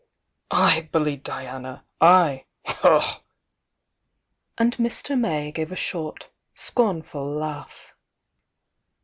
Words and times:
'I 0.71 0.89
bully 0.91 1.15
Diana! 1.17 1.85
I!" 2.01 2.45
And 4.57 4.75
Mr. 4.77 5.15
May 5.15 5.51
gave 5.51 5.71
a 5.71 5.75
short 5.75 6.31
scornful 6.55 7.29
laugh. 7.31 7.93